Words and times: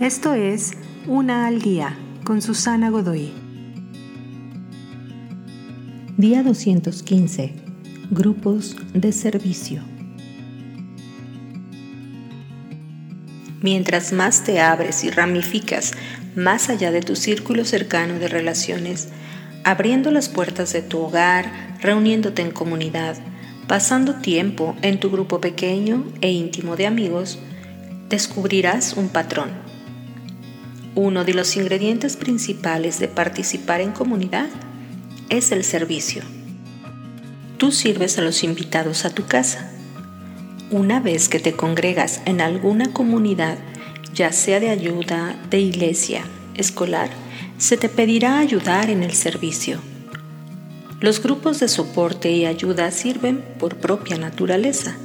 Esto 0.00 0.34
es 0.34 0.72
Una 1.06 1.46
al 1.46 1.62
Día 1.62 1.96
con 2.22 2.42
Susana 2.42 2.90
Godoy. 2.90 3.32
Día 6.18 6.42
215. 6.42 7.54
Grupos 8.10 8.76
de 8.92 9.10
servicio. 9.12 9.80
Mientras 13.62 14.12
más 14.12 14.44
te 14.44 14.60
abres 14.60 15.02
y 15.02 15.08
ramificas 15.08 15.92
más 16.34 16.68
allá 16.68 16.90
de 16.90 17.00
tu 17.00 17.16
círculo 17.16 17.64
cercano 17.64 18.18
de 18.18 18.28
relaciones, 18.28 19.08
abriendo 19.64 20.10
las 20.10 20.28
puertas 20.28 20.74
de 20.74 20.82
tu 20.82 20.98
hogar, 20.98 21.78
reuniéndote 21.80 22.42
en 22.42 22.50
comunidad, 22.50 23.16
pasando 23.66 24.16
tiempo 24.16 24.76
en 24.82 25.00
tu 25.00 25.10
grupo 25.10 25.40
pequeño 25.40 26.04
e 26.20 26.32
íntimo 26.32 26.76
de 26.76 26.86
amigos, 26.86 27.38
descubrirás 28.10 28.92
un 28.92 29.08
patrón 29.08 29.65
uno 30.96 31.24
de 31.26 31.34
los 31.34 31.56
ingredientes 31.56 32.16
principales 32.16 32.98
de 32.98 33.06
participar 33.06 33.82
en 33.82 33.92
comunidad 33.92 34.48
es 35.28 35.52
el 35.52 35.62
servicio. 35.62 36.22
Tú 37.58 37.70
sirves 37.70 38.18
a 38.18 38.22
los 38.22 38.42
invitados 38.42 39.04
a 39.04 39.10
tu 39.10 39.26
casa. 39.26 39.70
Una 40.70 40.98
vez 40.98 41.28
que 41.28 41.38
te 41.38 41.52
congregas 41.52 42.22
en 42.24 42.40
alguna 42.40 42.94
comunidad, 42.94 43.58
ya 44.14 44.32
sea 44.32 44.58
de 44.58 44.70
ayuda, 44.70 45.36
de 45.50 45.60
iglesia, 45.60 46.24
escolar, 46.54 47.10
se 47.58 47.76
te 47.76 47.90
pedirá 47.90 48.38
ayudar 48.38 48.88
en 48.88 49.02
el 49.02 49.12
servicio. 49.12 49.78
Los 51.00 51.22
grupos 51.22 51.60
de 51.60 51.68
soporte 51.68 52.30
y 52.32 52.46
ayuda 52.46 52.90
sirven 52.90 53.44
por 53.58 53.76
propia 53.76 54.16
naturaleza. 54.16 54.96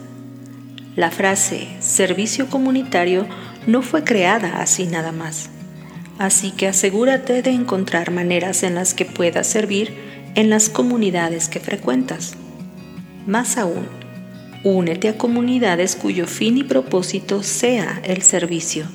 La 0.96 1.12
frase 1.12 1.68
servicio 1.82 2.49
comunitario 2.49 3.27
no 3.68 3.82
fue 3.82 4.05
creada 4.05 4.62
así 4.62 4.85
nada 4.85 5.12
más 5.12 5.49
así 6.22 6.52
que 6.52 6.68
asegúrate 6.68 7.41
de 7.41 7.50
encontrar 7.50 8.12
maneras 8.12 8.62
en 8.62 8.76
las 8.76 8.94
que 8.94 9.05
puedas 9.05 9.48
servir 9.48 9.91
en 10.36 10.52
las 10.52 10.70
comunidades 10.70 11.50
que 11.50 11.60
frecuentas. 11.60 12.36
Más 13.26 13.58
aún, 13.58 13.88
únete 14.64 15.10
a 15.10 15.18
comunidades 15.18 15.96
cuyo 15.96 16.27
fin 16.27 16.60
y 16.60 16.64
propósito 16.64 17.42
sea 17.42 17.99
el 18.04 18.22
servicio. 18.22 18.86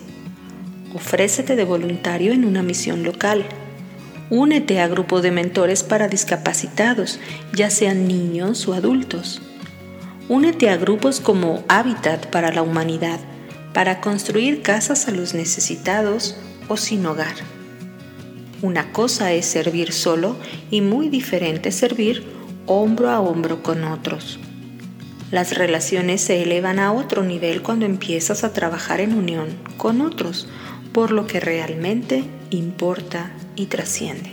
Ofrécete 0.94 1.56
de 1.56 1.64
voluntario 1.64 2.32
en 2.32 2.44
una 2.44 2.62
misión 2.62 3.02
local. 3.02 3.44
Únete 4.30 4.78
a 4.78 4.86
grupo 4.86 5.20
de 5.20 5.32
mentores 5.32 5.82
para 5.82 6.06
discapacitados, 6.06 7.18
ya 7.52 7.70
sean 7.70 8.06
niños 8.06 8.68
o 8.68 8.72
adultos. 8.72 9.42
Únete 10.28 10.70
a 10.70 10.76
grupos 10.76 11.18
como 11.18 11.64
Hábitat 11.66 12.26
para 12.26 12.52
la 12.52 12.62
Humanidad, 12.62 13.18
para 13.74 14.00
construir 14.00 14.62
casas 14.62 15.08
a 15.08 15.10
los 15.10 15.34
necesitados 15.34 16.36
o 16.68 16.76
sin 16.76 17.04
hogar. 17.06 17.34
Una 18.62 18.92
cosa 18.92 19.32
es 19.32 19.46
servir 19.46 19.92
solo 19.92 20.36
y 20.70 20.80
muy 20.80 21.08
diferente 21.08 21.72
servir 21.72 22.24
hombro 22.66 23.10
a 23.10 23.20
hombro 23.20 23.62
con 23.62 23.84
otros. 23.84 24.38
Las 25.30 25.56
relaciones 25.56 26.20
se 26.20 26.42
elevan 26.42 26.78
a 26.78 26.92
otro 26.92 27.24
nivel 27.24 27.62
cuando 27.62 27.84
empiezas 27.84 28.44
a 28.44 28.52
trabajar 28.52 29.00
en 29.00 29.14
unión 29.14 29.48
con 29.76 30.00
otros, 30.00 30.48
por 30.92 31.10
lo 31.10 31.26
que 31.26 31.40
realmente 31.40 32.24
importa 32.50 33.32
y 33.56 33.66
trasciende. 33.66 34.30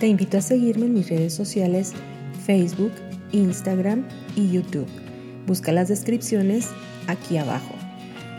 Te 0.00 0.06
invito 0.06 0.38
a 0.38 0.42
seguirme 0.42 0.86
en 0.86 0.94
mis 0.94 1.10
redes 1.10 1.34
sociales 1.34 1.92
Facebook, 2.46 2.92
Instagram 3.32 4.08
y 4.34 4.50
YouTube. 4.50 4.88
Busca 5.46 5.72
las 5.72 5.88
descripciones 5.88 6.68
aquí 7.06 7.36
abajo. 7.36 7.79